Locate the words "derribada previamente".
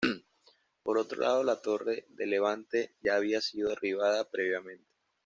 3.69-4.89